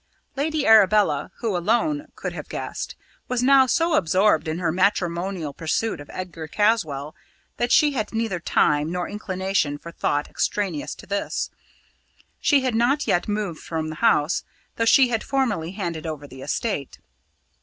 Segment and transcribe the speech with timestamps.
[0.35, 2.95] Lady Arabella, who alone could have guessed,
[3.27, 7.13] was now so absorbed in her matrimonial pursuit of Edgar Caswall,
[7.57, 11.51] that she had neither time nor inclination for thought extraneous to this.
[12.39, 14.43] She had not yet moved from the house,
[14.75, 16.97] though she had formally handed over the estate.